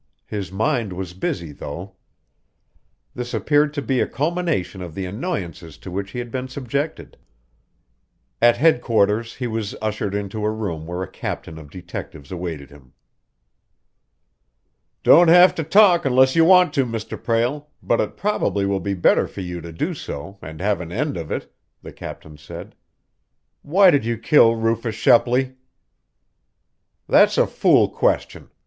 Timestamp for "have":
15.27-15.53, 20.61-20.81